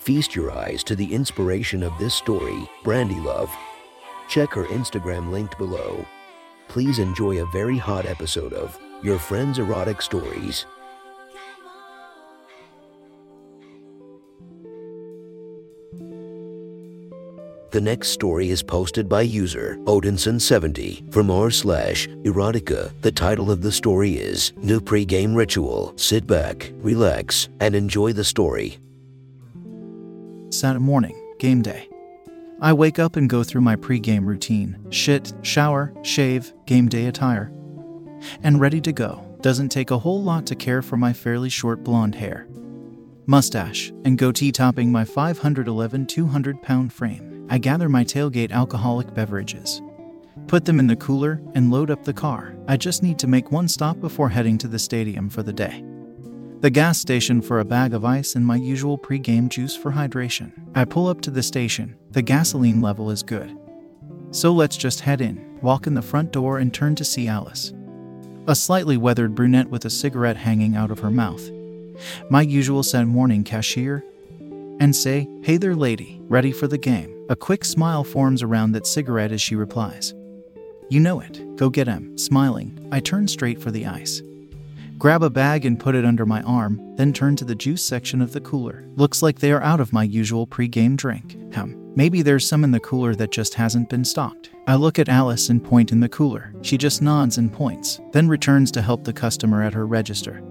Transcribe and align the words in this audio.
Feast 0.00 0.34
your 0.34 0.50
eyes 0.50 0.82
to 0.84 0.96
the 0.96 1.12
inspiration 1.12 1.82
of 1.82 1.92
this 1.98 2.14
story, 2.14 2.66
Brandy 2.82 3.20
Love. 3.20 3.54
Check 4.30 4.48
her 4.54 4.64
Instagram 4.64 5.30
linked 5.30 5.58
below. 5.58 6.06
Please 6.68 6.98
enjoy 6.98 7.42
a 7.42 7.50
very 7.52 7.76
hot 7.76 8.06
episode 8.06 8.54
of 8.54 8.78
Your 9.02 9.18
Friend's 9.18 9.58
Erotic 9.58 10.00
Stories. 10.00 10.64
The 17.70 17.80
next 17.82 18.08
story 18.08 18.48
is 18.48 18.62
posted 18.62 19.06
by 19.06 19.20
user 19.20 19.76
Odinson70 19.84 21.12
from 21.12 21.30
r 21.30 21.50
slash 21.50 22.08
erotica. 22.24 22.90
The 23.02 23.12
title 23.12 23.50
of 23.50 23.60
the 23.60 23.70
story 23.70 24.12
is 24.12 24.54
New 24.56 24.80
Pre-Game 24.80 25.34
Ritual. 25.34 25.92
Sit 25.96 26.26
back, 26.26 26.72
relax, 26.76 27.50
and 27.60 27.74
enjoy 27.74 28.14
the 28.14 28.24
story. 28.24 28.78
Saturday 30.50 30.84
morning, 30.84 31.34
game 31.38 31.62
day. 31.62 31.88
I 32.60 32.72
wake 32.72 32.98
up 32.98 33.16
and 33.16 33.30
go 33.30 33.44
through 33.44 33.60
my 33.60 33.76
pre-game 33.76 34.26
routine 34.26 34.76
shit, 34.90 35.32
shower, 35.42 35.94
shave, 36.02 36.52
game 36.66 36.88
day 36.88 37.06
attire. 37.06 37.52
And 38.42 38.60
ready 38.60 38.80
to 38.82 38.92
go. 38.92 39.24
Doesn't 39.40 39.70
take 39.70 39.90
a 39.90 39.98
whole 39.98 40.22
lot 40.22 40.44
to 40.46 40.54
care 40.54 40.82
for 40.82 40.96
my 40.96 41.12
fairly 41.12 41.48
short 41.48 41.82
blonde 41.82 42.14
hair, 42.16 42.46
mustache, 43.26 43.90
and 44.04 44.18
goatee 44.18 44.52
topping 44.52 44.92
my 44.92 45.04
511 45.04 46.06
200 46.06 46.62
pound 46.62 46.92
frame. 46.92 47.46
I 47.48 47.56
gather 47.58 47.88
my 47.88 48.04
tailgate 48.04 48.50
alcoholic 48.50 49.14
beverages, 49.14 49.80
put 50.46 50.66
them 50.66 50.78
in 50.78 50.88
the 50.88 50.96
cooler, 50.96 51.40
and 51.54 51.70
load 51.70 51.90
up 51.90 52.04
the 52.04 52.12
car. 52.12 52.54
I 52.68 52.76
just 52.76 53.02
need 53.02 53.18
to 53.20 53.26
make 53.26 53.50
one 53.50 53.68
stop 53.68 53.98
before 54.00 54.28
heading 54.28 54.58
to 54.58 54.68
the 54.68 54.78
stadium 54.78 55.30
for 55.30 55.42
the 55.42 55.52
day. 55.52 55.82
The 56.60 56.68
gas 56.68 56.98
station 56.98 57.40
for 57.40 57.58
a 57.58 57.64
bag 57.64 57.94
of 57.94 58.04
ice 58.04 58.34
and 58.34 58.44
my 58.44 58.56
usual 58.56 58.98
pre-game 58.98 59.48
juice 59.48 59.74
for 59.74 59.92
hydration. 59.92 60.52
I 60.74 60.84
pull 60.84 61.08
up 61.08 61.22
to 61.22 61.30
the 61.30 61.42
station. 61.42 61.96
The 62.10 62.20
gasoline 62.20 62.82
level 62.82 63.10
is 63.10 63.22
good. 63.22 63.56
So 64.30 64.52
let's 64.52 64.76
just 64.76 65.00
head 65.00 65.22
in, 65.22 65.58
walk 65.62 65.86
in 65.86 65.94
the 65.94 66.02
front 66.02 66.32
door, 66.32 66.58
and 66.58 66.72
turn 66.72 66.96
to 66.96 67.04
see 67.04 67.28
Alice. 67.28 67.72
A 68.46 68.54
slightly 68.54 68.98
weathered 68.98 69.34
brunette 69.34 69.70
with 69.70 69.86
a 69.86 69.90
cigarette 69.90 70.36
hanging 70.36 70.76
out 70.76 70.90
of 70.90 70.98
her 70.98 71.10
mouth. 71.10 71.50
My 72.28 72.42
usual 72.42 72.82
set 72.82 73.06
morning 73.06 73.42
cashier. 73.42 74.04
And 74.80 74.94
say, 74.94 75.28
Hey 75.42 75.56
there, 75.56 75.74
lady, 75.74 76.20
ready 76.24 76.52
for 76.52 76.68
the 76.68 76.76
game. 76.76 77.24
A 77.30 77.36
quick 77.36 77.64
smile 77.64 78.04
forms 78.04 78.42
around 78.42 78.72
that 78.72 78.86
cigarette 78.86 79.32
as 79.32 79.40
she 79.40 79.56
replies. 79.56 80.12
You 80.90 81.00
know 81.00 81.20
it. 81.20 81.56
Go 81.56 81.70
get 81.70 81.86
him. 81.86 82.18
Smiling, 82.18 82.86
I 82.92 83.00
turn 83.00 83.28
straight 83.28 83.62
for 83.62 83.70
the 83.70 83.86
ice. 83.86 84.20
Grab 85.00 85.22
a 85.22 85.30
bag 85.30 85.64
and 85.64 85.80
put 85.80 85.94
it 85.94 86.04
under 86.04 86.26
my 86.26 86.42
arm, 86.42 86.78
then 86.96 87.10
turn 87.10 87.34
to 87.34 87.44
the 87.46 87.54
juice 87.54 87.82
section 87.82 88.20
of 88.20 88.32
the 88.34 88.40
cooler. 88.42 88.84
Looks 88.96 89.22
like 89.22 89.38
they 89.38 89.50
are 89.50 89.62
out 89.62 89.80
of 89.80 89.94
my 89.94 90.02
usual 90.02 90.46
pre 90.46 90.68
game 90.68 90.94
drink. 90.94 91.38
Hum, 91.54 91.94
maybe 91.96 92.20
there's 92.20 92.46
some 92.46 92.64
in 92.64 92.70
the 92.70 92.80
cooler 92.80 93.14
that 93.14 93.30
just 93.30 93.54
hasn't 93.54 93.88
been 93.88 94.04
stocked. 94.04 94.50
I 94.66 94.74
look 94.74 94.98
at 94.98 95.08
Alice 95.08 95.48
and 95.48 95.64
point 95.64 95.90
in 95.90 96.00
the 96.00 96.08
cooler. 96.10 96.52
She 96.60 96.76
just 96.76 97.00
nods 97.00 97.38
and 97.38 97.50
points, 97.50 97.98
then 98.12 98.28
returns 98.28 98.70
to 98.72 98.82
help 98.82 99.02
the 99.04 99.12
customer 99.14 99.62
at 99.62 99.72
her 99.72 99.86
register. 99.86 100.42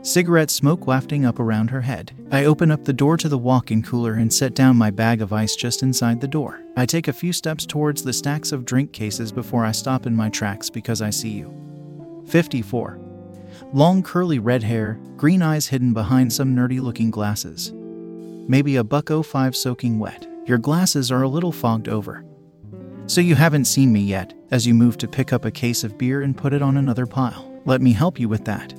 Cigarette 0.00 0.50
smoke 0.50 0.86
wafting 0.86 1.26
up 1.26 1.38
around 1.38 1.68
her 1.68 1.82
head. 1.82 2.10
I 2.30 2.46
open 2.46 2.70
up 2.70 2.84
the 2.84 2.94
door 2.94 3.18
to 3.18 3.28
the 3.28 3.36
walk 3.36 3.70
in 3.70 3.82
cooler 3.82 4.14
and 4.14 4.32
set 4.32 4.54
down 4.54 4.78
my 4.78 4.90
bag 4.90 5.20
of 5.20 5.34
ice 5.34 5.56
just 5.56 5.82
inside 5.82 6.22
the 6.22 6.26
door. 6.26 6.62
I 6.78 6.86
take 6.86 7.08
a 7.08 7.12
few 7.12 7.34
steps 7.34 7.66
towards 7.66 8.02
the 8.02 8.14
stacks 8.14 8.50
of 8.50 8.64
drink 8.64 8.94
cases 8.94 9.30
before 9.30 9.66
I 9.66 9.72
stop 9.72 10.06
in 10.06 10.16
my 10.16 10.30
tracks 10.30 10.70
because 10.70 11.02
I 11.02 11.10
see 11.10 11.32
you. 11.32 12.24
54. 12.28 13.03
Long 13.72 14.02
curly 14.02 14.38
red 14.38 14.62
hair, 14.62 14.98
green 15.16 15.42
eyes 15.42 15.66
hidden 15.66 15.92
behind 15.92 16.32
some 16.32 16.54
nerdy 16.54 16.80
looking 16.80 17.10
glasses. 17.10 17.72
Maybe 18.46 18.76
a 18.76 18.84
buck 18.84 19.08
05 19.08 19.56
soaking 19.56 19.98
wet. 19.98 20.26
Your 20.46 20.58
glasses 20.58 21.10
are 21.10 21.22
a 21.22 21.28
little 21.28 21.52
fogged 21.52 21.88
over. 21.88 22.24
So 23.06 23.20
you 23.20 23.34
haven't 23.34 23.66
seen 23.66 23.92
me 23.92 24.00
yet, 24.00 24.34
as 24.50 24.66
you 24.66 24.74
move 24.74 24.98
to 24.98 25.08
pick 25.08 25.32
up 25.32 25.44
a 25.44 25.50
case 25.50 25.84
of 25.84 25.98
beer 25.98 26.22
and 26.22 26.36
put 26.36 26.52
it 26.52 26.62
on 26.62 26.76
another 26.76 27.06
pile. 27.06 27.50
Let 27.64 27.80
me 27.80 27.92
help 27.92 28.18
you 28.20 28.28
with 28.28 28.44
that. 28.44 28.74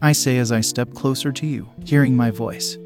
I 0.00 0.12
say 0.12 0.38
as 0.38 0.52
I 0.52 0.60
step 0.60 0.92
closer 0.94 1.32
to 1.32 1.46
you, 1.46 1.68
hearing 1.84 2.16
my 2.16 2.30
voice. 2.30 2.76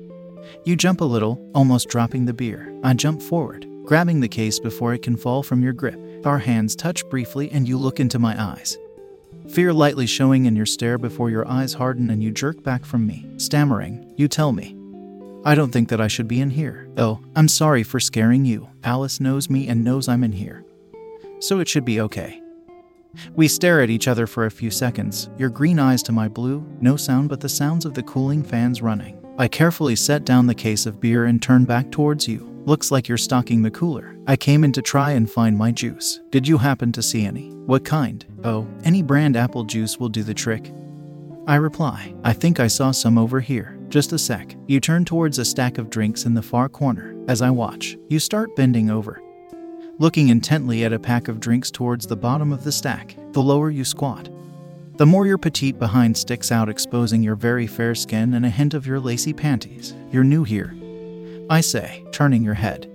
You 0.64 0.76
jump 0.76 1.00
a 1.00 1.04
little, 1.04 1.40
almost 1.54 1.88
dropping 1.88 2.26
the 2.26 2.34
beer. 2.34 2.72
I 2.82 2.94
jump 2.94 3.22
forward, 3.22 3.66
grabbing 3.84 4.20
the 4.20 4.28
case 4.28 4.58
before 4.58 4.94
it 4.94 5.02
can 5.02 5.16
fall 5.16 5.42
from 5.42 5.62
your 5.62 5.72
grip. 5.72 5.98
Our 6.24 6.38
hands 6.38 6.76
touch 6.76 7.08
briefly, 7.08 7.50
and 7.50 7.68
you 7.68 7.78
look 7.78 8.00
into 8.00 8.18
my 8.18 8.40
eyes. 8.40 8.76
Fear 9.48 9.72
lightly 9.72 10.06
showing 10.06 10.46
in 10.46 10.56
your 10.56 10.66
stare 10.66 10.98
before 10.98 11.30
your 11.30 11.48
eyes 11.48 11.72
harden 11.72 12.10
and 12.10 12.22
you 12.22 12.30
jerk 12.30 12.62
back 12.62 12.84
from 12.84 13.06
me. 13.06 13.26
Stammering, 13.38 14.12
you 14.16 14.28
tell 14.28 14.52
me. 14.52 14.76
I 15.44 15.54
don't 15.54 15.70
think 15.70 15.88
that 15.90 16.00
I 16.00 16.08
should 16.08 16.26
be 16.26 16.40
in 16.40 16.50
here. 16.50 16.88
Oh, 16.96 17.20
I'm 17.36 17.48
sorry 17.48 17.82
for 17.82 18.00
scaring 18.00 18.44
you. 18.44 18.68
Alice 18.82 19.20
knows 19.20 19.48
me 19.48 19.68
and 19.68 19.84
knows 19.84 20.08
I'm 20.08 20.24
in 20.24 20.32
here. 20.32 20.64
So 21.38 21.60
it 21.60 21.68
should 21.68 21.84
be 21.84 22.00
okay. 22.00 22.42
We 23.34 23.48
stare 23.48 23.80
at 23.80 23.90
each 23.90 24.08
other 24.08 24.26
for 24.26 24.46
a 24.46 24.50
few 24.50 24.70
seconds, 24.70 25.30
your 25.38 25.48
green 25.48 25.78
eyes 25.78 26.02
to 26.04 26.12
my 26.12 26.28
blue, 26.28 26.66
no 26.80 26.96
sound 26.96 27.28
but 27.28 27.40
the 27.40 27.48
sounds 27.48 27.84
of 27.84 27.94
the 27.94 28.02
cooling 28.02 28.42
fans 28.42 28.82
running. 28.82 29.22
I 29.38 29.48
carefully 29.48 29.96
set 29.96 30.24
down 30.24 30.46
the 30.46 30.54
case 30.54 30.86
of 30.86 31.00
beer 31.00 31.26
and 31.26 31.40
turn 31.40 31.64
back 31.64 31.90
towards 31.90 32.26
you. 32.26 32.55
Looks 32.66 32.90
like 32.90 33.08
you're 33.08 33.16
stocking 33.16 33.62
the 33.62 33.70
cooler. 33.70 34.18
I 34.26 34.36
came 34.36 34.64
in 34.64 34.72
to 34.72 34.82
try 34.82 35.12
and 35.12 35.30
find 35.30 35.56
my 35.56 35.72
juice. 35.72 36.20
Did 36.30 36.46
you 36.46 36.58
happen 36.58 36.92
to 36.92 37.02
see 37.02 37.24
any? 37.24 37.48
What 37.64 37.84
kind? 37.84 38.26
Oh, 38.44 38.68
any 38.84 39.02
brand 39.02 39.36
apple 39.36 39.64
juice 39.64 39.98
will 39.98 40.10
do 40.10 40.22
the 40.22 40.34
trick. 40.34 40.70
I 41.46 41.54
reply, 41.54 42.14
I 42.24 42.34
think 42.34 42.60
I 42.60 42.66
saw 42.66 42.90
some 42.90 43.16
over 43.16 43.40
here. 43.40 43.78
Just 43.88 44.12
a 44.12 44.18
sec. 44.18 44.54
You 44.66 44.80
turn 44.80 45.06
towards 45.06 45.38
a 45.38 45.44
stack 45.44 45.78
of 45.78 45.88
drinks 45.88 46.26
in 46.26 46.34
the 46.34 46.42
far 46.42 46.68
corner. 46.68 47.16
As 47.28 47.40
I 47.40 47.50
watch, 47.50 47.96
you 48.08 48.18
start 48.18 48.54
bending 48.54 48.90
over 48.90 49.22
looking 49.98 50.28
intently 50.28 50.84
at 50.84 50.92
a 50.92 50.98
pack 50.98 51.28
of 51.28 51.40
drinks 51.40 51.70
towards 51.70 52.06
the 52.06 52.16
bottom 52.16 52.52
of 52.52 52.64
the 52.64 52.72
stack, 52.72 53.16
the 53.32 53.42
lower 53.42 53.70
you 53.70 53.84
squat. 53.84 54.28
The 54.96 55.06
more 55.06 55.26
your 55.26 55.38
petite 55.38 55.78
behind 55.78 56.16
sticks 56.16 56.52
out, 56.52 56.68
exposing 56.68 57.22
your 57.22 57.36
very 57.36 57.66
fair 57.66 57.94
skin 57.94 58.34
and 58.34 58.44
a 58.44 58.50
hint 58.50 58.74
of 58.74 58.86
your 58.86 59.00
lacy 59.00 59.32
panties. 59.32 59.94
You're 60.10 60.24
new 60.24 60.44
here. 60.44 60.75
I 61.48 61.60
say, 61.60 62.04
turning 62.10 62.42
your 62.42 62.54
head. 62.54 62.90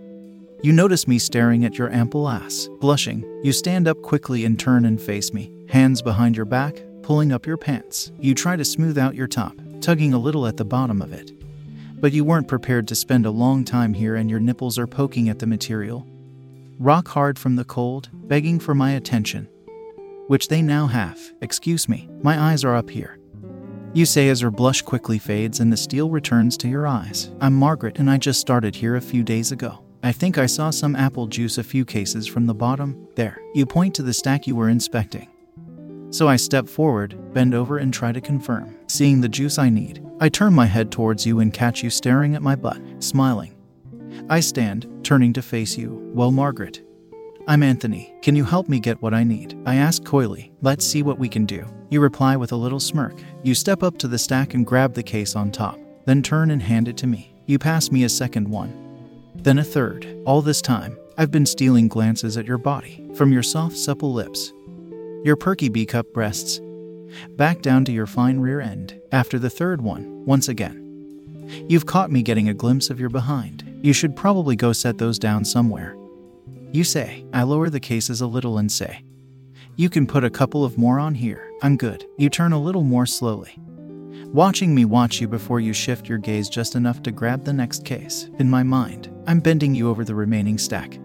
You 0.61 0.73
notice 0.73 1.07
me 1.07 1.19
staring 1.19 1.63
at 1.63 1.77
your 1.77 1.89
ample 1.89 2.27
ass. 2.27 2.67
Blushing, 2.81 3.23
you 3.43 3.53
stand 3.53 3.87
up 3.87 4.01
quickly 4.01 4.43
and 4.43 4.59
turn 4.59 4.83
and 4.83 5.01
face 5.01 5.33
me, 5.33 5.53
hands 5.69 6.01
behind 6.01 6.35
your 6.35 6.45
back, 6.45 6.83
pulling 7.01 7.31
up 7.31 7.47
your 7.47 7.55
pants. 7.55 8.11
You 8.19 8.35
try 8.35 8.57
to 8.57 8.65
smooth 8.65 8.97
out 8.97 9.15
your 9.15 9.27
top, 9.27 9.55
tugging 9.79 10.13
a 10.13 10.19
little 10.19 10.45
at 10.45 10.57
the 10.57 10.65
bottom 10.65 11.01
of 11.01 11.13
it. 11.13 11.31
But 12.01 12.11
you 12.11 12.25
weren't 12.25 12.49
prepared 12.49 12.89
to 12.89 12.95
spend 12.95 13.25
a 13.25 13.31
long 13.31 13.63
time 13.63 13.93
here, 13.93 14.15
and 14.15 14.29
your 14.29 14.41
nipples 14.41 14.77
are 14.77 14.87
poking 14.87 15.29
at 15.29 15.39
the 15.39 15.47
material, 15.47 16.05
rock 16.77 17.07
hard 17.07 17.39
from 17.39 17.55
the 17.55 17.63
cold, 17.63 18.09
begging 18.13 18.59
for 18.59 18.75
my 18.75 18.91
attention. 18.91 19.47
Which 20.27 20.49
they 20.49 20.61
now 20.61 20.87
have. 20.87 21.19
Excuse 21.41 21.87
me, 21.87 22.09
my 22.21 22.37
eyes 22.37 22.65
are 22.65 22.75
up 22.75 22.89
here. 22.89 23.17
You 23.93 24.05
say 24.05 24.29
as 24.29 24.39
her 24.39 24.49
blush 24.49 24.81
quickly 24.81 25.19
fades 25.19 25.59
and 25.59 25.71
the 25.71 25.75
steel 25.75 26.09
returns 26.09 26.55
to 26.57 26.69
your 26.69 26.87
eyes. 26.87 27.29
I'm 27.41 27.53
Margaret 27.53 27.99
and 27.99 28.09
I 28.09 28.17
just 28.17 28.39
started 28.39 28.73
here 28.73 28.95
a 28.95 29.01
few 29.01 29.21
days 29.21 29.51
ago. 29.51 29.83
I 30.01 30.13
think 30.13 30.37
I 30.37 30.45
saw 30.45 30.69
some 30.69 30.95
apple 30.95 31.27
juice 31.27 31.57
a 31.57 31.63
few 31.63 31.83
cases 31.83 32.25
from 32.25 32.45
the 32.45 32.53
bottom. 32.53 33.05
There. 33.15 33.41
You 33.53 33.65
point 33.65 33.93
to 33.95 34.01
the 34.01 34.13
stack 34.13 34.47
you 34.47 34.55
were 34.55 34.69
inspecting. 34.69 35.27
So 36.09 36.29
I 36.29 36.37
step 36.37 36.69
forward, 36.69 37.33
bend 37.33 37.53
over, 37.53 37.79
and 37.79 37.93
try 37.93 38.13
to 38.13 38.21
confirm. 38.21 38.77
Seeing 38.87 39.19
the 39.19 39.27
juice 39.27 39.57
I 39.57 39.69
need, 39.69 40.01
I 40.21 40.29
turn 40.29 40.53
my 40.53 40.67
head 40.67 40.89
towards 40.89 41.25
you 41.25 41.41
and 41.41 41.53
catch 41.53 41.83
you 41.83 41.89
staring 41.89 42.33
at 42.33 42.41
my 42.41 42.55
butt, 42.55 42.81
smiling. 42.99 43.55
I 44.29 44.39
stand, 44.39 44.87
turning 45.03 45.33
to 45.33 45.41
face 45.41 45.77
you. 45.77 46.11
Well, 46.13 46.31
Margaret. 46.31 46.81
I'm 47.45 47.61
Anthony. 47.61 48.13
Can 48.21 48.37
you 48.37 48.45
help 48.45 48.69
me 48.69 48.79
get 48.79 49.01
what 49.01 49.13
I 49.13 49.25
need? 49.25 49.61
I 49.65 49.75
ask 49.75 50.05
coyly. 50.05 50.53
Let's 50.61 50.85
see 50.85 51.03
what 51.03 51.19
we 51.19 51.27
can 51.27 51.45
do. 51.45 51.65
You 51.91 51.99
reply 51.99 52.37
with 52.37 52.53
a 52.53 52.55
little 52.55 52.79
smirk. 52.79 53.13
You 53.43 53.53
step 53.53 53.83
up 53.83 53.97
to 53.97 54.07
the 54.07 54.17
stack 54.17 54.53
and 54.53 54.65
grab 54.65 54.93
the 54.93 55.03
case 55.03 55.35
on 55.35 55.51
top, 55.51 55.77
then 56.05 56.23
turn 56.23 56.49
and 56.49 56.63
hand 56.63 56.87
it 56.87 56.95
to 56.97 57.07
me. 57.07 57.35
You 57.47 57.59
pass 57.59 57.91
me 57.91 58.05
a 58.05 58.09
second 58.09 58.47
one, 58.47 58.71
then 59.35 59.59
a 59.59 59.63
third. 59.63 60.07
All 60.25 60.41
this 60.41 60.61
time, 60.61 60.97
I've 61.17 61.31
been 61.31 61.45
stealing 61.45 61.89
glances 61.89 62.37
at 62.37 62.45
your 62.45 62.57
body, 62.57 63.05
from 63.13 63.33
your 63.33 63.43
soft, 63.43 63.75
supple 63.75 64.13
lips, 64.13 64.53
your 65.25 65.35
perky 65.35 65.67
B 65.67 65.85
cup 65.85 66.05
breasts, 66.13 66.61
back 67.31 67.61
down 67.61 67.83
to 67.83 67.91
your 67.91 68.07
fine 68.07 68.39
rear 68.39 68.61
end. 68.61 68.97
After 69.11 69.37
the 69.37 69.49
third 69.49 69.81
one, 69.81 70.23
once 70.25 70.47
again, 70.47 71.65
you've 71.67 71.87
caught 71.87 72.09
me 72.09 72.21
getting 72.21 72.47
a 72.47 72.53
glimpse 72.53 72.89
of 72.89 73.01
your 73.01 73.09
behind 73.09 73.79
You 73.83 73.91
should 73.91 74.15
probably 74.15 74.55
go 74.55 74.71
set 74.71 74.97
those 74.97 75.19
down 75.19 75.43
somewhere. 75.43 75.97
You 76.71 76.85
say, 76.85 77.25
I 77.33 77.43
lower 77.43 77.69
the 77.69 77.81
cases 77.81 78.21
a 78.21 78.27
little 78.27 78.57
and 78.57 78.71
say, 78.71 79.03
You 79.75 79.89
can 79.89 80.07
put 80.07 80.23
a 80.23 80.29
couple 80.29 80.63
of 80.63 80.77
more 80.77 80.97
on 80.97 81.15
here. 81.15 81.50
I'm 81.63 81.77
good. 81.77 82.07
You 82.17 82.29
turn 82.29 82.53
a 82.53 82.61
little 82.61 82.83
more 82.83 83.05
slowly. 83.05 83.55
Watching 84.33 84.73
me 84.73 84.85
watch 84.85 85.21
you 85.21 85.27
before 85.27 85.59
you 85.59 85.73
shift 85.73 86.09
your 86.09 86.17
gaze 86.17 86.49
just 86.49 86.75
enough 86.75 87.03
to 87.03 87.11
grab 87.11 87.43
the 87.43 87.53
next 87.53 87.85
case. 87.85 88.29
In 88.39 88.49
my 88.49 88.63
mind, 88.63 89.13
I'm 89.27 89.39
bending 89.39 89.75
you 89.75 89.87
over 89.87 90.03
the 90.03 90.15
remaining 90.15 90.57
stack. 90.57 90.97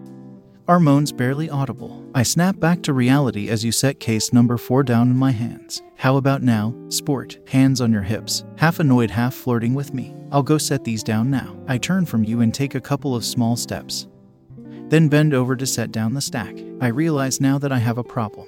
Our 0.67 0.79
moans 0.79 1.11
barely 1.11 1.47
audible. 1.49 2.03
I 2.15 2.23
snap 2.23 2.59
back 2.59 2.81
to 2.83 2.93
reality 2.93 3.49
as 3.49 3.63
you 3.63 3.71
set 3.71 3.99
case 3.99 4.33
number 4.33 4.57
four 4.57 4.81
down 4.81 5.11
in 5.11 5.15
my 5.15 5.31
hands. 5.31 5.83
How 5.95 6.17
about 6.17 6.41
now, 6.41 6.75
sport? 6.89 7.37
Hands 7.47 7.79
on 7.79 7.93
your 7.93 8.01
hips, 8.01 8.43
half 8.57 8.79
annoyed, 8.79 9.11
half 9.11 9.35
flirting 9.35 9.75
with 9.75 9.93
me. 9.93 10.15
I'll 10.31 10.43
go 10.43 10.57
set 10.57 10.83
these 10.83 11.03
down 11.03 11.29
now. 11.29 11.55
I 11.67 11.77
turn 11.77 12.05
from 12.07 12.23
you 12.23 12.41
and 12.41 12.51
take 12.51 12.73
a 12.73 12.81
couple 12.81 13.15
of 13.15 13.23
small 13.23 13.55
steps. 13.55 14.07
Then 14.89 15.07
bend 15.07 15.35
over 15.35 15.55
to 15.55 15.67
set 15.67 15.91
down 15.91 16.15
the 16.15 16.21
stack. 16.21 16.57
I 16.81 16.87
realize 16.87 17.39
now 17.39 17.59
that 17.59 17.71
I 17.71 17.77
have 17.77 17.99
a 17.99 18.03
problem. 18.03 18.47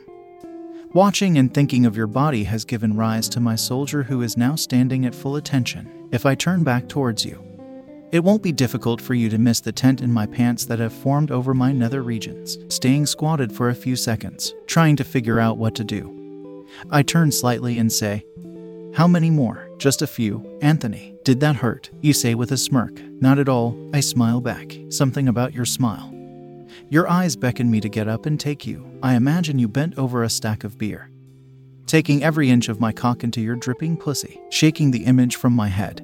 Watching 0.94 1.38
and 1.38 1.54
thinking 1.54 1.86
of 1.86 1.96
your 1.96 2.08
body 2.08 2.46
has 2.46 2.66
given 2.66 2.98
rise 2.98 3.30
to 3.30 3.40
my 3.40 3.56
soldier 3.56 4.02
who 4.02 4.24
is 4.24 4.36
now 4.36 4.56
standing 4.56 5.06
at 5.06 5.14
full 5.14 5.36
attention. 5.36 6.08
If 6.12 6.26
I 6.26 6.34
turn 6.34 6.64
back 6.64 6.90
towards 6.90 7.24
you, 7.24 7.44
it 8.12 8.24
won't 8.24 8.42
be 8.42 8.52
difficult 8.52 9.00
for 9.00 9.14
you 9.14 9.30
to 9.30 9.38
miss 9.38 9.60
the 9.60 9.72
tent 9.72 10.02
in 10.02 10.12
my 10.12 10.26
pants 10.26 10.66
that 10.66 10.80
have 10.80 10.92
formed 10.92 11.30
over 11.30 11.54
my 11.54 11.72
nether 11.72 12.02
regions, 12.02 12.58
staying 12.70 13.06
squatted 13.06 13.54
for 13.54 13.70
a 13.70 13.76
few 13.76 13.96
seconds, 13.96 14.56
trying 14.66 14.96
to 14.96 15.04
figure 15.04 15.40
out 15.40 15.60
what 15.60 15.76
to 15.76 15.84
do. 15.84 16.66
I 16.90 17.04
turn 17.04 17.32
slightly 17.32 17.78
and 17.78 17.94
say, 17.94 18.26
How 18.96 19.08
many 19.08 19.30
more? 19.30 19.70
Just 19.78 20.02
a 20.02 20.08
few. 20.08 20.58
Anthony, 20.64 21.14
did 21.24 21.40
that 21.42 21.58
hurt? 21.58 21.92
You 22.02 22.14
say 22.14 22.34
with 22.34 22.52
a 22.52 22.58
smirk. 22.58 23.00
Not 23.22 23.38
at 23.38 23.48
all. 23.48 23.78
I 23.94 24.00
smile 24.00 24.42
back. 24.42 24.76
Something 24.90 25.28
about 25.28 25.54
your 25.54 25.66
smile. 25.66 26.19
Your 26.88 27.10
eyes 27.10 27.36
beckon 27.36 27.70
me 27.70 27.82
to 27.82 27.90
get 27.90 28.08
up 28.08 28.26
and 28.26 28.40
take 28.40 28.66
you. 28.66 28.90
I 29.04 29.16
imagine 29.16 29.60
you 29.60 29.68
bent 29.68 29.98
over 29.98 30.24
a 30.24 30.30
stack 30.30 30.64
of 30.64 30.78
beer. 30.78 31.10
Taking 31.86 32.24
every 32.24 32.50
inch 32.50 32.70
of 32.70 32.80
my 32.80 32.92
cock 32.92 33.24
into 33.24 33.42
your 33.42 33.56
dripping 33.56 33.98
pussy, 33.98 34.40
shaking 34.50 34.92
the 34.92 35.06
image 35.06 35.36
from 35.36 35.54
my 35.54 35.68
head. 35.68 36.02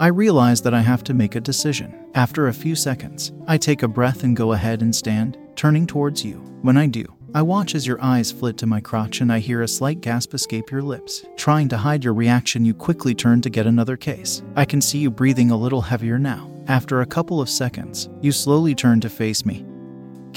I 0.00 0.08
realize 0.08 0.62
that 0.62 0.74
I 0.74 0.80
have 0.80 1.02
to 1.04 1.14
make 1.14 1.34
a 1.34 1.40
decision. 1.40 1.92
After 2.14 2.46
a 2.46 2.54
few 2.54 2.76
seconds, 2.76 3.32
I 3.46 3.58
take 3.58 3.82
a 3.82 3.88
breath 3.88 4.22
and 4.22 4.36
go 4.36 4.52
ahead 4.52 4.82
and 4.82 4.94
stand, 4.94 5.36
turning 5.56 5.86
towards 5.86 6.24
you. 6.24 6.36
When 6.62 6.76
I 6.76 6.86
do, 6.86 7.04
I 7.34 7.42
watch 7.42 7.74
as 7.74 7.86
your 7.86 8.02
eyes 8.02 8.32
flit 8.32 8.56
to 8.58 8.66
my 8.66 8.80
crotch 8.80 9.20
and 9.20 9.30
I 9.30 9.38
hear 9.38 9.62
a 9.62 9.68
slight 9.68 10.00
gasp 10.00 10.32
escape 10.34 10.70
your 10.70 10.82
lips. 10.82 11.26
Trying 11.36 11.68
to 11.70 11.76
hide 11.76 12.04
your 12.04 12.14
reaction, 12.14 12.64
you 12.64 12.72
quickly 12.72 13.14
turn 13.14 13.40
to 13.42 13.50
get 13.50 13.66
another 13.66 13.96
case. 13.96 14.42
I 14.56 14.64
can 14.64 14.80
see 14.80 14.98
you 14.98 15.10
breathing 15.10 15.50
a 15.50 15.56
little 15.56 15.82
heavier 15.82 16.18
now. 16.18 16.50
After 16.68 17.00
a 17.00 17.06
couple 17.06 17.40
of 17.40 17.50
seconds, 17.50 18.08
you 18.22 18.32
slowly 18.32 18.74
turn 18.74 19.00
to 19.00 19.10
face 19.10 19.44
me. 19.44 19.64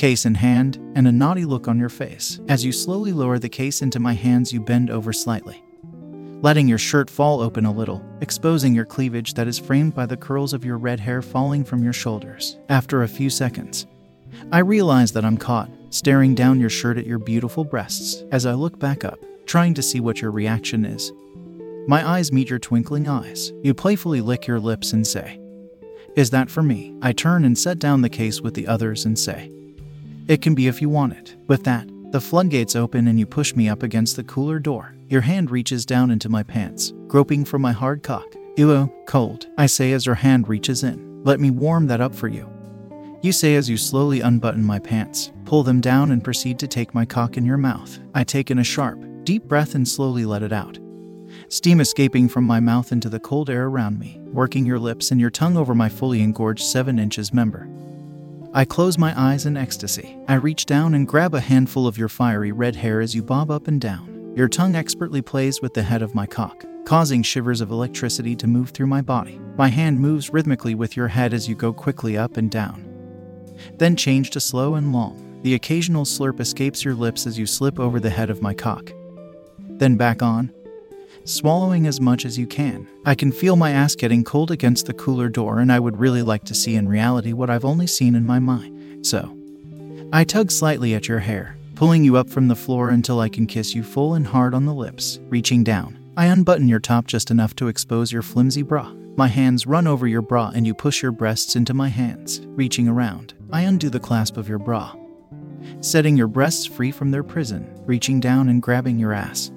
Case 0.02 0.26
in 0.26 0.34
hand, 0.34 0.78
and 0.96 1.08
a 1.08 1.12
naughty 1.12 1.46
look 1.46 1.68
on 1.68 1.78
your 1.78 1.88
face. 1.88 2.40
As 2.50 2.66
you 2.66 2.72
slowly 2.72 3.14
lower 3.14 3.38
the 3.38 3.48
case 3.48 3.84
into 3.84 4.00
my 4.00 4.14
hands, 4.14 4.52
you 4.52 4.60
bend 4.60 4.90
over 4.90 5.14
slightly 5.14 5.64
letting 6.42 6.68
your 6.68 6.80
shirt 6.80 7.08
fall 7.08 7.40
open 7.40 7.68
a 7.68 7.72
little, 7.72 8.04
exposing 8.20 8.74
your 8.74 8.84
cleavage 8.84 9.36
that 9.36 9.48
is 9.48 9.60
framed 9.60 9.94
by 9.94 10.08
the 10.08 10.18
curls 10.18 10.54
of 10.54 10.66
your 10.66 10.80
red 10.80 11.00
hair 11.00 11.22
falling 11.22 11.64
from 11.64 11.84
your 11.84 11.94
shoulders. 11.94 12.58
After 12.68 13.04
a 13.04 13.08
few 13.08 13.30
seconds, 13.30 13.86
I 14.52 14.58
realize 14.58 15.12
that 15.12 15.24
I'm 15.24 15.38
caught, 15.38 15.70
staring 15.92 16.34
down 16.34 16.60
your 16.60 16.72
shirt 16.72 16.98
at 16.98 17.06
your 17.06 17.20
beautiful 17.20 17.64
breasts 17.64 18.24
as 18.32 18.48
I 18.48 18.54
look 18.54 18.80
back 18.80 19.06
up, 19.06 19.20
trying 19.46 19.76
to 19.76 19.84
see 19.84 20.00
what 20.00 20.20
your 20.20 20.32
reaction 20.32 20.84
is. 20.84 21.12
My 21.88 22.04
eyes 22.10 22.32
meet 22.32 22.50
your 22.50 22.58
twinkling 22.58 23.08
eyes. 23.08 23.52
You 23.62 23.76
playfully 23.76 24.22
lick 24.22 24.48
your 24.48 24.60
lips 24.60 24.94
and 24.94 25.06
say, 25.06 25.40
Is 26.16 26.32
that 26.32 26.50
for 26.50 26.64
me? 26.64 26.96
I 27.04 27.14
turn 27.14 27.46
and 27.46 27.56
set 27.56 27.78
down 27.78 28.02
the 28.02 28.10
case 28.10 28.42
with 28.42 28.56
the 28.56 28.66
others 28.66 29.06
and 29.06 29.20
say, 29.20 29.52
It 30.32 30.42
can 30.42 30.56
be 30.56 30.68
if 30.68 30.82
you 30.82 30.88
want 30.88 31.12
it. 31.12 31.36
With 31.50 31.66
that, 31.66 31.90
the 32.14 32.22
floodgates 32.22 32.74
open 32.74 33.10
and 33.10 33.20
you 33.20 33.26
push 33.26 33.54
me 33.54 33.68
up 33.68 33.84
against 33.84 34.16
the 34.16 34.24
cooler 34.24 34.60
door. 34.60 34.96
Your 35.10 35.20
hand 35.20 35.52
reaches 35.52 35.86
down 35.86 36.10
into 36.10 36.30
my 36.30 36.42
pants, 36.42 36.94
groping 37.08 37.44
for 37.44 37.60
my 37.60 37.74
hard 37.74 38.02
cock. 38.02 38.34
Ew, 38.56 38.90
cold, 39.08 39.48
I 39.58 39.66
say 39.66 39.92
as 39.92 40.06
your 40.06 40.16
hand 40.16 40.48
reaches 40.48 40.86
in. 40.86 41.22
Let 41.26 41.42
me 41.42 41.50
warm 41.50 41.86
that 41.88 42.00
up 42.00 42.16
for 42.16 42.30
you. 42.30 42.50
You 43.22 43.34
say 43.34 43.56
as 43.56 43.70
you 43.70 43.76
slowly 43.76 44.22
unbutton 44.22 44.64
my 44.64 44.80
pants, 44.80 45.34
pull 45.44 45.64
them 45.64 45.82
down, 45.82 46.12
and 46.12 46.24
proceed 46.24 46.58
to 46.60 46.68
take 46.68 46.96
my 46.96 47.04
cock 47.04 47.36
in 47.36 47.44
your 47.44 47.58
mouth. 47.58 48.00
I 48.16 48.24
take 48.24 48.50
in 48.50 48.60
a 48.60 48.64
sharp, 48.64 49.04
deep 49.26 49.44
breath 49.44 49.76
and 49.76 49.86
slowly 49.86 50.24
let 50.24 50.44
it 50.44 50.54
out. 50.54 50.80
Steam 51.50 51.82
escaping 51.82 52.30
from 52.30 52.46
my 52.46 52.62
mouth 52.62 52.94
into 52.94 53.10
the 53.10 53.20
cold 53.20 53.50
air 53.50 53.66
around 53.66 54.00
me, 54.00 54.22
working 54.28 54.66
your 54.66 54.80
lips 54.80 55.12
and 55.12 55.20
your 55.20 55.30
tongue 55.30 55.58
over 55.58 55.76
my 55.76 55.90
fully 55.90 56.22
engorged 56.22 56.64
7 56.64 57.00
inches 57.00 57.34
member. 57.34 57.68
I 58.54 58.66
close 58.66 58.98
my 58.98 59.18
eyes 59.18 59.46
in 59.46 59.56
ecstasy. 59.56 60.18
I 60.28 60.34
reach 60.34 60.66
down 60.66 60.94
and 60.94 61.08
grab 61.08 61.34
a 61.34 61.40
handful 61.40 61.88
of 61.88 61.98
your 61.98 62.10
fiery 62.10 62.52
red 62.52 62.76
hair 62.76 63.00
as 63.00 63.16
you 63.16 63.24
bob 63.24 63.50
up 63.50 63.70
and 63.70 63.80
down. 63.80 64.34
Your 64.36 64.50
tongue 64.50 64.76
expertly 64.76 65.22
plays 65.22 65.62
with 65.62 65.74
the 65.74 65.84
head 65.84 66.02
of 66.02 66.14
my 66.14 66.26
cock, 66.26 66.66
causing 66.84 67.24
shivers 67.24 67.62
of 67.62 67.72
electricity 67.72 68.36
to 68.36 68.48
move 68.48 68.72
through 68.72 68.88
my 68.88 69.02
body. 69.02 69.40
My 69.56 69.70
hand 69.70 70.02
moves 70.02 70.34
rhythmically 70.34 70.76
with 70.76 70.98
your 70.98 71.08
head 71.08 71.34
as 71.34 71.48
you 71.48 71.56
go 71.56 71.72
quickly 71.72 72.18
up 72.18 72.36
and 72.36 72.52
down. 72.52 72.86
Then 73.78 73.96
change 73.96 74.32
to 74.32 74.42
slow 74.42 74.76
and 74.76 74.92
long. 74.92 75.40
The 75.44 75.54
occasional 75.54 76.04
slurp 76.04 76.42
escapes 76.42 76.84
your 76.84 76.94
lips 76.94 77.26
as 77.26 77.40
you 77.40 77.46
slip 77.46 77.80
over 77.80 78.02
the 78.02 78.10
head 78.10 78.30
of 78.30 78.42
my 78.42 78.54
cock. 78.54 78.92
Then 79.60 79.96
back 79.96 80.22
on, 80.22 80.54
swallowing 81.26 81.88
as 81.88 82.02
much 82.02 82.26
as 82.26 82.38
you 82.38 82.48
can. 82.48 82.88
I 83.06 83.16
can 83.16 83.32
feel 83.32 83.56
my 83.56 83.72
ass 83.72 83.96
getting 83.96 84.24
cold 84.24 84.52
against 84.52 84.86
the 84.86 84.94
cooler 84.94 85.30
door, 85.30 85.60
and 85.60 85.72
I 85.72 85.80
would 85.80 86.00
really 86.00 86.22
like 86.22 86.44
to 86.46 86.56
see 86.56 86.76
in 86.76 86.88
reality 86.88 87.34
what 87.34 87.50
I've 87.50 87.66
only 87.66 87.88
seen 87.88 88.16
in 88.16 88.26
my 88.26 88.40
mind. 88.40 89.06
So, 89.06 89.38
I 90.14 90.24
tug 90.24 90.52
slightly 90.52 90.94
at 90.94 91.08
your 91.08 91.20
hair, 91.20 91.58
pulling 91.76 92.04
you 92.04 92.18
up 92.18 92.30
from 92.30 92.48
the 92.48 92.56
floor 92.56 92.90
until 92.90 93.20
I 93.20 93.30
can 93.30 93.48
kiss 93.48 93.74
you 93.74 93.84
full 93.84 94.14
and 94.14 94.28
hard 94.28 94.54
on 94.54 94.66
the 94.66 94.74
lips. 94.74 95.20
Reaching 95.30 95.64
down, 95.64 95.98
I 96.18 96.26
unbutton 96.26 96.68
your 96.68 96.80
top 96.80 97.08
just 97.08 97.32
enough 97.32 97.56
to 97.56 97.68
expose 97.68 98.12
your 98.12 98.22
flimsy 98.22 98.62
bra. 98.62 98.92
My 99.16 99.28
hands 99.28 99.68
run 99.68 99.88
over 99.88 100.08
your 100.08 100.22
bra 100.22 100.52
and 100.54 100.66
you 100.66 100.74
push 100.74 101.02
your 101.02 101.12
breasts 101.12 101.56
into 101.56 101.74
my 101.74 101.90
hands. 101.90 102.42
Reaching 102.48 102.88
around, 102.88 103.34
I 103.52 103.62
undo 103.62 103.90
the 103.90 104.00
clasp 104.00 104.38
of 104.38 104.50
your 104.50 104.60
bra, 104.60 104.96
setting 105.82 106.18
your 106.18 106.28
breasts 106.28 106.66
free 106.66 106.92
from 106.92 107.12
their 107.12 107.24
prison, 107.24 107.70
reaching 107.86 108.20
down 108.20 108.50
and 108.50 108.62
grabbing 108.62 109.00
your 109.00 109.14
ass. 109.14 109.52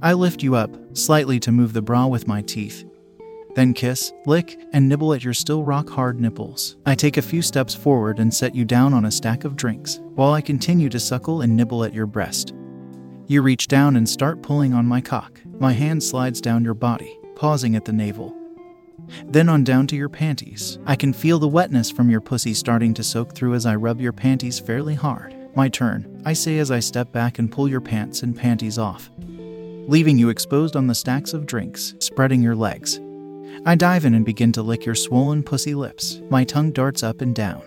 I 0.00 0.12
lift 0.12 0.44
you 0.44 0.54
up, 0.54 0.70
slightly 0.96 1.40
to 1.40 1.50
move 1.50 1.72
the 1.72 1.82
bra 1.82 2.06
with 2.06 2.28
my 2.28 2.40
teeth. 2.42 2.84
Then 3.56 3.74
kiss, 3.74 4.12
lick, 4.26 4.56
and 4.72 4.88
nibble 4.88 5.12
at 5.12 5.24
your 5.24 5.34
still 5.34 5.64
rock 5.64 5.90
hard 5.90 6.20
nipples. 6.20 6.76
I 6.86 6.94
take 6.94 7.16
a 7.16 7.22
few 7.22 7.42
steps 7.42 7.74
forward 7.74 8.20
and 8.20 8.32
set 8.32 8.54
you 8.54 8.64
down 8.64 8.94
on 8.94 9.06
a 9.06 9.10
stack 9.10 9.42
of 9.42 9.56
drinks, 9.56 9.98
while 10.14 10.32
I 10.32 10.40
continue 10.40 10.88
to 10.90 11.00
suckle 11.00 11.40
and 11.40 11.56
nibble 11.56 11.82
at 11.82 11.94
your 11.94 12.06
breast. 12.06 12.54
You 13.26 13.42
reach 13.42 13.66
down 13.66 13.96
and 13.96 14.08
start 14.08 14.40
pulling 14.40 14.72
on 14.72 14.86
my 14.86 15.00
cock. 15.00 15.40
My 15.58 15.72
hand 15.72 16.00
slides 16.00 16.40
down 16.40 16.62
your 16.62 16.74
body, 16.74 17.18
pausing 17.34 17.74
at 17.74 17.84
the 17.84 17.92
navel. 17.92 18.36
Then 19.24 19.48
on 19.48 19.64
down 19.64 19.88
to 19.88 19.96
your 19.96 20.08
panties. 20.08 20.78
I 20.86 20.94
can 20.94 21.12
feel 21.12 21.40
the 21.40 21.48
wetness 21.48 21.90
from 21.90 22.08
your 22.08 22.20
pussy 22.20 22.54
starting 22.54 22.94
to 22.94 23.02
soak 23.02 23.34
through 23.34 23.54
as 23.54 23.66
I 23.66 23.74
rub 23.74 24.00
your 24.00 24.12
panties 24.12 24.60
fairly 24.60 24.94
hard. 24.94 25.34
My 25.56 25.68
turn, 25.68 26.22
I 26.24 26.34
say 26.34 26.58
as 26.58 26.70
I 26.70 26.78
step 26.78 27.10
back 27.10 27.40
and 27.40 27.50
pull 27.50 27.68
your 27.68 27.80
pants 27.80 28.22
and 28.22 28.36
panties 28.36 28.78
off 28.78 29.10
leaving 29.88 30.18
you 30.18 30.28
exposed 30.28 30.76
on 30.76 30.86
the 30.86 30.94
stacks 30.94 31.32
of 31.32 31.46
drinks, 31.46 31.94
spreading 31.98 32.42
your 32.42 32.54
legs. 32.54 33.00
I 33.64 33.74
dive 33.74 34.04
in 34.04 34.12
and 34.12 34.24
begin 34.24 34.52
to 34.52 34.62
lick 34.62 34.84
your 34.84 34.94
swollen 34.94 35.42
pussy 35.42 35.74
lips. 35.74 36.20
My 36.28 36.44
tongue 36.44 36.72
darts 36.72 37.02
up 37.02 37.22
and 37.22 37.34
down. 37.34 37.62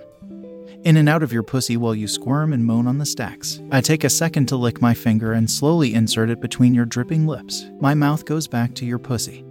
In 0.84 0.98
and 0.98 1.10
out 1.10 1.24
of 1.24 1.34
your 1.34 1.42
pussy 1.42 1.78
while 1.78 1.96
you 1.96 2.08
squirm 2.08 2.54
and 2.54 2.64
moan 2.64 2.86
on 2.86 3.00
the 3.00 3.08
stacks. 3.08 3.60
I 3.72 3.82
take 3.82 4.04
a 4.04 4.10
second 4.10 4.46
to 4.50 4.56
lick 4.56 4.82
my 4.82 4.94
finger 4.94 5.34
and 5.34 5.50
slowly 5.50 5.96
insert 5.96 6.30
it 6.30 6.40
between 6.40 6.76
your 6.76 6.86
dripping 6.86 7.26
lips. 7.26 7.66
My 7.80 7.96
mouth 7.96 8.24
goes 8.26 8.48
back 8.48 8.76
to 8.76 8.86
your 8.86 9.00
pussy. 9.00 9.44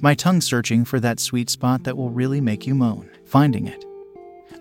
My 0.00 0.14
tongue 0.14 0.40
searching 0.40 0.84
for 0.84 0.98
that 0.98 1.20
sweet 1.20 1.50
spot 1.50 1.84
that 1.84 1.96
will 1.96 2.10
really 2.10 2.40
make 2.40 2.66
you 2.66 2.74
moan. 2.74 3.08
Finding 3.26 3.68
it. 3.68 3.84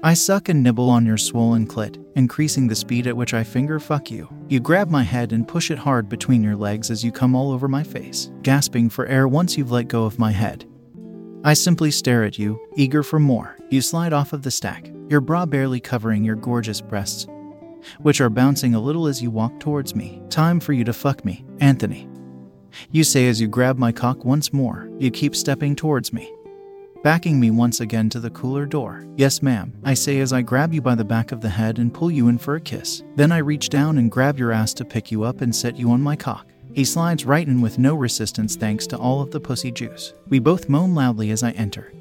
I 0.03 0.15
suck 0.15 0.49
and 0.49 0.63
nibble 0.63 0.89
on 0.89 1.05
your 1.05 1.19
swollen 1.19 1.67
clit, 1.67 2.03
increasing 2.15 2.67
the 2.67 2.75
speed 2.75 3.05
at 3.05 3.15
which 3.15 3.35
I 3.35 3.43
finger 3.43 3.79
fuck 3.79 4.09
you. 4.09 4.27
You 4.49 4.59
grab 4.59 4.89
my 4.89 5.03
head 5.03 5.31
and 5.31 5.47
push 5.47 5.69
it 5.69 5.77
hard 5.77 6.09
between 6.09 6.43
your 6.43 6.55
legs 6.55 6.89
as 6.89 7.03
you 7.03 7.11
come 7.11 7.35
all 7.35 7.51
over 7.51 7.67
my 7.67 7.83
face, 7.83 8.31
gasping 8.41 8.89
for 8.89 9.05
air 9.05 9.27
once 9.27 9.57
you've 9.57 9.69
let 9.69 9.89
go 9.89 10.05
of 10.05 10.17
my 10.17 10.31
head. 10.31 10.65
I 11.43 11.53
simply 11.53 11.91
stare 11.91 12.23
at 12.23 12.39
you, 12.39 12.59
eager 12.75 13.03
for 13.03 13.19
more. 13.19 13.55
You 13.69 13.79
slide 13.79 14.11
off 14.11 14.33
of 14.33 14.41
the 14.41 14.49
stack, 14.49 14.91
your 15.07 15.21
bra 15.21 15.45
barely 15.45 15.79
covering 15.79 16.23
your 16.23 16.35
gorgeous 16.35 16.81
breasts, 16.81 17.27
which 17.99 18.21
are 18.21 18.29
bouncing 18.31 18.73
a 18.73 18.81
little 18.81 19.05
as 19.05 19.21
you 19.21 19.29
walk 19.29 19.59
towards 19.59 19.93
me. 19.93 20.19
Time 20.31 20.59
for 20.59 20.73
you 20.73 20.83
to 20.83 20.93
fuck 20.93 21.23
me, 21.23 21.45
Anthony. 21.59 22.09
You 22.89 23.03
say 23.03 23.27
as 23.27 23.39
you 23.39 23.47
grab 23.47 23.77
my 23.77 23.91
cock 23.91 24.25
once 24.25 24.51
more. 24.51 24.89
You 24.97 25.11
keep 25.11 25.35
stepping 25.35 25.75
towards 25.75 26.11
me 26.11 26.33
backing 27.03 27.39
me 27.39 27.51
once 27.51 27.79
again 27.79 28.09
to 28.09 28.19
the 28.19 28.29
cooler 28.29 28.65
door. 28.65 29.05
Yes, 29.15 29.41
ma'am, 29.41 29.73
I 29.83 29.93
say 29.93 30.19
as 30.19 30.33
I 30.33 30.41
grab 30.41 30.73
you 30.73 30.81
by 30.81 30.95
the 30.95 31.03
back 31.03 31.31
of 31.31 31.41
the 31.41 31.49
head 31.49 31.79
and 31.79 31.93
pull 31.93 32.11
you 32.11 32.27
in 32.27 32.37
for 32.37 32.55
a 32.55 32.61
kiss. 32.61 33.03
Then 33.15 33.31
I 33.31 33.39
reach 33.39 33.69
down 33.69 33.97
and 33.97 34.11
grab 34.11 34.37
your 34.37 34.51
ass 34.51 34.73
to 34.75 34.85
pick 34.85 35.11
you 35.11 35.23
up 35.23 35.41
and 35.41 35.55
set 35.55 35.77
you 35.77 35.91
on 35.91 36.01
my 36.01 36.15
cock. 36.15 36.47
He 36.73 36.85
slides 36.85 37.25
right 37.25 37.47
in 37.47 37.59
with 37.59 37.79
no 37.79 37.95
resistance 37.95 38.55
thanks 38.55 38.87
to 38.87 38.97
all 38.97 39.21
of 39.21 39.31
the 39.31 39.39
pussy 39.39 39.71
juice. 39.71 40.13
We 40.29 40.39
both 40.39 40.69
moan 40.69 40.95
loudly 40.95 41.31
as 41.31 41.43
I 41.43 41.51
enter. 41.51 41.91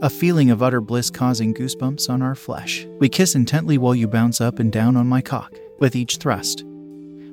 a 0.00 0.10
feeling 0.10 0.50
of 0.50 0.62
utter 0.62 0.80
bliss 0.80 1.10
causing 1.10 1.54
goosebumps 1.54 2.10
on 2.10 2.22
our 2.22 2.34
flesh. 2.34 2.86
We 2.98 3.08
kiss 3.08 3.34
intently 3.34 3.78
while 3.78 3.94
you 3.94 4.06
bounce 4.06 4.40
up 4.40 4.58
and 4.58 4.70
down 4.70 4.96
on 4.96 5.06
my 5.06 5.22
cock 5.22 5.52
with 5.78 5.96
each 5.96 6.16
thrust. 6.18 6.64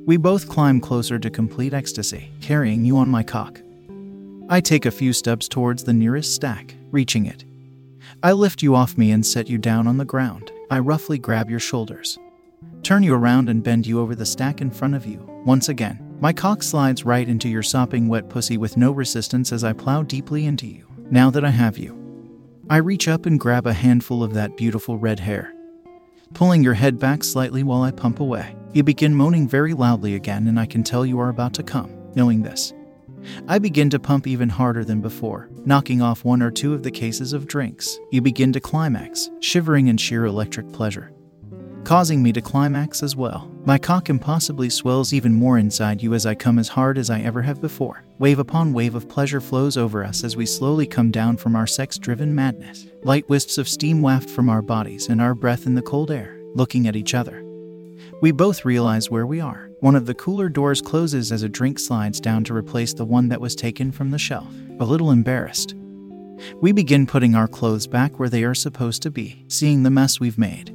We 0.05 0.17
both 0.17 0.49
climb 0.49 0.79
closer 0.79 1.19
to 1.19 1.29
complete 1.29 1.73
ecstasy, 1.73 2.31
carrying 2.41 2.85
you 2.85 2.97
on 2.97 3.09
my 3.09 3.23
cock. 3.23 3.61
I 4.49 4.61
take 4.61 4.85
a 4.85 4.91
few 4.91 5.13
steps 5.13 5.47
towards 5.47 5.83
the 5.83 5.93
nearest 5.93 6.33
stack, 6.33 6.75
reaching 6.91 7.25
it. 7.25 7.43
I 8.23 8.33
lift 8.33 8.61
you 8.61 8.75
off 8.75 8.97
me 8.97 9.11
and 9.11 9.25
set 9.25 9.49
you 9.49 9.57
down 9.57 9.87
on 9.87 9.97
the 9.97 10.05
ground. 10.05 10.51
I 10.69 10.79
roughly 10.79 11.17
grab 11.17 11.49
your 11.49 11.59
shoulders, 11.59 12.17
turn 12.83 13.03
you 13.03 13.13
around, 13.13 13.49
and 13.49 13.63
bend 13.63 13.87
you 13.87 13.99
over 13.99 14.15
the 14.15 14.25
stack 14.25 14.61
in 14.61 14.71
front 14.71 14.95
of 14.95 15.05
you. 15.05 15.19
Once 15.45 15.69
again, 15.69 15.99
my 16.19 16.31
cock 16.31 16.61
slides 16.61 17.03
right 17.03 17.27
into 17.27 17.49
your 17.49 17.63
sopping 17.63 18.07
wet 18.07 18.29
pussy 18.29 18.57
with 18.57 18.77
no 18.77 18.91
resistance 18.91 19.51
as 19.51 19.63
I 19.63 19.73
plow 19.73 20.03
deeply 20.03 20.45
into 20.45 20.67
you. 20.67 20.85
Now 21.09 21.29
that 21.31 21.43
I 21.43 21.49
have 21.49 21.77
you, 21.77 21.97
I 22.69 22.77
reach 22.77 23.07
up 23.07 23.25
and 23.25 23.39
grab 23.39 23.67
a 23.67 23.73
handful 23.73 24.23
of 24.23 24.33
that 24.33 24.55
beautiful 24.55 24.97
red 24.97 25.19
hair, 25.19 25.53
pulling 26.33 26.63
your 26.63 26.75
head 26.75 26.99
back 26.99 27.23
slightly 27.23 27.63
while 27.63 27.81
I 27.81 27.91
pump 27.91 28.19
away. 28.19 28.55
You 28.73 28.83
begin 28.83 29.13
moaning 29.13 29.47
very 29.47 29.73
loudly 29.73 30.15
again, 30.15 30.47
and 30.47 30.59
I 30.59 30.65
can 30.65 30.83
tell 30.83 31.05
you 31.05 31.19
are 31.19 31.29
about 31.29 31.53
to 31.55 31.63
come. 31.63 31.91
Knowing 32.15 32.41
this, 32.41 32.73
I 33.47 33.59
begin 33.59 33.89
to 33.91 33.99
pump 33.99 34.27
even 34.27 34.49
harder 34.49 34.83
than 34.83 35.01
before, 35.01 35.49
knocking 35.65 36.01
off 36.01 36.23
one 36.23 36.41
or 36.41 36.51
two 36.51 36.73
of 36.73 36.83
the 36.83 36.91
cases 36.91 37.33
of 37.33 37.47
drinks. 37.47 37.99
You 38.11 38.21
begin 38.21 38.53
to 38.53 38.59
climax, 38.59 39.29
shivering 39.39 39.87
in 39.87 39.97
sheer 39.97 40.25
electric 40.25 40.71
pleasure, 40.71 41.11
causing 41.83 42.21
me 42.21 42.31
to 42.33 42.41
climax 42.41 43.03
as 43.03 43.15
well. 43.15 43.51
My 43.65 43.77
cock 43.77 44.09
impossibly 44.09 44.69
swells 44.69 45.13
even 45.13 45.33
more 45.33 45.57
inside 45.57 46.01
you 46.01 46.13
as 46.13 46.25
I 46.25 46.35
come 46.35 46.57
as 46.57 46.67
hard 46.67 46.97
as 46.97 47.09
I 47.09 47.21
ever 47.21 47.41
have 47.41 47.61
before. 47.61 48.03
Wave 48.17 48.39
upon 48.39 48.73
wave 48.73 48.95
of 48.95 49.09
pleasure 49.09 49.41
flows 49.41 49.77
over 49.77 50.03
us 50.03 50.23
as 50.23 50.35
we 50.35 50.45
slowly 50.45 50.87
come 50.87 51.11
down 51.11 51.37
from 51.37 51.55
our 51.55 51.67
sex 51.67 51.97
driven 51.97 52.33
madness. 52.33 52.87
Light 53.03 53.27
wisps 53.29 53.57
of 53.57 53.69
steam 53.69 54.01
waft 54.01 54.29
from 54.29 54.49
our 54.49 54.61
bodies 54.61 55.09
and 55.09 55.21
our 55.21 55.35
breath 55.35 55.65
in 55.65 55.75
the 55.75 55.81
cold 55.81 56.11
air, 56.11 56.39
looking 56.53 56.87
at 56.87 56.95
each 56.95 57.13
other. 57.13 57.43
We 58.21 58.31
both 58.31 58.65
realize 58.65 59.09
where 59.09 59.25
we 59.25 59.39
are. 59.39 59.70
One 59.81 59.95
of 59.95 60.05
the 60.05 60.13
cooler 60.13 60.47
doors 60.47 60.81
closes 60.81 61.31
as 61.31 61.41
a 61.41 61.49
drink 61.49 61.79
slides 61.79 62.19
down 62.19 62.43
to 62.45 62.53
replace 62.53 62.93
the 62.93 63.03
one 63.03 63.29
that 63.29 63.41
was 63.41 63.55
taken 63.55 63.91
from 63.91 64.11
the 64.11 64.19
shelf. 64.19 64.47
A 64.79 64.85
little 64.85 65.09
embarrassed, 65.09 65.75
we 66.61 66.71
begin 66.71 67.07
putting 67.07 67.33
our 67.33 67.47
clothes 67.47 67.87
back 67.87 68.19
where 68.19 68.29
they 68.29 68.43
are 68.43 68.53
supposed 68.53 69.01
to 69.01 69.11
be, 69.11 69.43
seeing 69.47 69.81
the 69.81 69.89
mess 69.89 70.19
we've 70.19 70.37
made. 70.37 70.69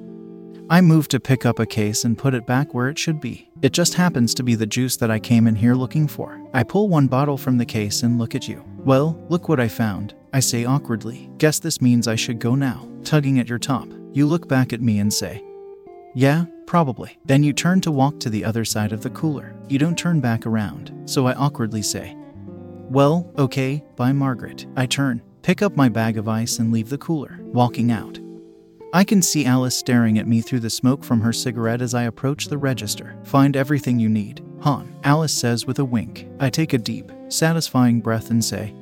I 0.68 0.80
move 0.80 1.06
to 1.08 1.20
pick 1.20 1.46
up 1.46 1.60
a 1.60 1.66
case 1.66 2.04
and 2.04 2.18
put 2.18 2.34
it 2.34 2.46
back 2.46 2.75
where 2.75 2.88
it 2.88 2.98
should 2.98 3.20
be. 3.20 3.48
It 3.62 3.72
just 3.72 3.94
happens 3.94 4.34
to 4.34 4.42
be 4.42 4.56
the 4.56 4.66
juice 4.66 4.96
that 4.96 5.10
I 5.10 5.20
came 5.20 5.46
in 5.46 5.54
here 5.54 5.75
looking 5.75 6.08
for. 6.08 6.40
I 6.52 6.64
pull 6.64 6.88
one 6.88 7.06
bottle 7.06 7.38
from 7.38 7.58
the 7.58 7.64
case 7.64 8.02
and 8.02 8.18
look 8.18 8.34
at 8.34 8.48
you. 8.48 8.64
Well, 8.78 9.25
look 9.28 9.48
what 9.48 9.60
I 9.60 9.68
found. 9.68 10.14
I 10.32 10.40
say 10.40 10.64
awkwardly. 10.64 11.30
Guess 11.38 11.60
this 11.60 11.80
means 11.80 12.08
I 12.08 12.16
should 12.16 12.40
go 12.40 12.56
now. 12.56 12.88
Tugging 13.04 13.38
at 13.38 13.48
your 13.48 13.60
top. 13.60 13.88
You 14.12 14.26
look 14.26 14.48
back 14.48 14.72
at 14.72 14.82
me 14.82 14.98
and 14.98 15.14
say, 15.14 15.44
Yeah, 16.16 16.46
Probably. 16.66 17.18
Then 17.25 17.42
you 17.42 17.52
turn 17.52 17.80
to 17.82 17.92
walk 17.92 18.20
to 18.20 18.30
the 18.30 18.44
other 18.44 18.64
side 18.64 18.92
of 18.92 19.02
the 19.02 19.11
cooler. 19.11 19.54
You 19.68 19.78
don't 19.78 19.96
turn 19.96 20.20
back 20.20 20.46
around, 20.46 20.92
so 21.06 21.26
I 21.26 21.35
awkwardly 21.35 21.82
say, 21.82 22.16
Well, 22.90 23.32
okay, 23.38 23.82
bye, 23.94 24.12
Margaret. 24.12 24.66
I 24.76 24.87
turn, 24.87 25.23
pick 25.42 25.62
up 25.62 25.76
my 25.76 25.88
bag 25.88 26.18
of 26.18 26.28
ice, 26.28 26.58
and 26.58 26.73
leave 26.73 26.88
the 26.88 26.99
cooler, 26.99 27.38
walking 27.42 27.90
out. 27.90 28.18
I 28.92 29.04
can 29.04 29.20
see 29.20 29.44
Alice 29.44 29.76
staring 29.76 30.18
at 30.18 30.26
me 30.26 30.40
through 30.40 30.61
the 30.61 30.70
smoke 30.70 31.04
from 31.04 31.20
her 31.20 31.32
cigarette 31.32 31.82
as 31.82 31.94
I 31.94 32.04
approach 32.04 32.46
the 32.46 32.58
register. 32.58 33.16
Find 33.25 33.56
everything 33.56 33.99
you 33.99 34.08
need, 34.08 34.42
Han, 34.61 34.94
Alice 35.04 35.35
says 35.35 35.66
with 35.66 35.78
a 35.78 35.85
wink. 35.85 36.26
I 36.40 36.50
take 36.50 36.73
a 36.73 36.78
deep, 36.78 37.12
satisfying 37.28 38.00
breath 38.00 38.30
and 38.30 38.44
say, 38.44 38.75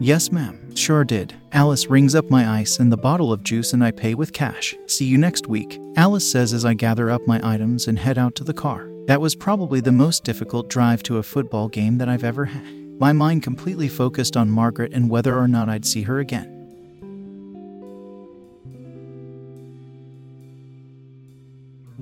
Yes, 0.00 0.32
ma'am. 0.32 0.65
Sure 0.76 1.04
did. 1.04 1.34
Alice 1.52 1.86
rings 1.86 2.14
up 2.14 2.30
my 2.30 2.60
ice 2.60 2.78
and 2.78 2.92
the 2.92 2.98
bottle 2.98 3.32
of 3.32 3.42
juice 3.42 3.72
and 3.72 3.82
I 3.82 3.90
pay 3.90 4.14
with 4.14 4.32
cash. 4.32 4.74
See 4.86 5.06
you 5.06 5.16
next 5.16 5.46
week. 5.48 5.80
Alice 5.96 6.30
says 6.30 6.52
as 6.52 6.64
I 6.64 6.74
gather 6.74 7.10
up 7.10 7.26
my 7.26 7.40
items 7.42 7.88
and 7.88 7.98
head 7.98 8.18
out 8.18 8.34
to 8.36 8.44
the 8.44 8.54
car. 8.54 8.88
That 9.06 9.20
was 9.20 9.34
probably 9.34 9.80
the 9.80 9.90
most 9.90 10.22
difficult 10.22 10.68
drive 10.68 11.02
to 11.04 11.16
a 11.16 11.22
football 11.22 11.68
game 11.68 11.96
that 11.98 12.08
I've 12.08 12.24
ever 12.24 12.44
had. 12.44 12.66
My 13.00 13.12
mind 13.12 13.42
completely 13.42 13.88
focused 13.88 14.36
on 14.36 14.50
Margaret 14.50 14.92
and 14.92 15.08
whether 15.08 15.36
or 15.38 15.48
not 15.48 15.68
I'd 15.68 15.86
see 15.86 16.02
her 16.02 16.18
again. 16.18 16.55